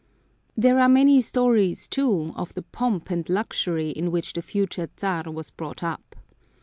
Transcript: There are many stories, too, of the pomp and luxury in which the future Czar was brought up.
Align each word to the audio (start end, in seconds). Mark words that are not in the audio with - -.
There 0.57 0.79
are 0.79 0.89
many 0.89 1.21
stories, 1.21 1.87
too, 1.87 2.33
of 2.35 2.55
the 2.55 2.63
pomp 2.63 3.11
and 3.11 3.29
luxury 3.29 3.91
in 3.91 4.09
which 4.09 4.33
the 4.33 4.41
future 4.41 4.89
Czar 4.99 5.25
was 5.29 5.51
brought 5.51 5.83
up. 5.83 6.15